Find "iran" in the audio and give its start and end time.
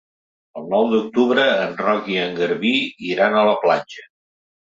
3.09-3.37